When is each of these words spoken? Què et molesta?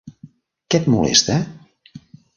Què 0.75 0.79
et 0.81 0.89
molesta? 0.95 1.39